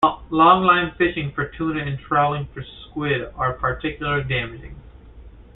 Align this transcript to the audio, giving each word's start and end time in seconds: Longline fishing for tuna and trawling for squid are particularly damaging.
Longline 0.31 0.97
fishing 0.97 1.31
for 1.31 1.45
tuna 1.49 1.81
and 1.83 1.99
trawling 1.99 2.47
for 2.55 2.63
squid 2.63 3.21
are 3.35 3.53
particularly 3.53 4.23
damaging. 4.23 4.75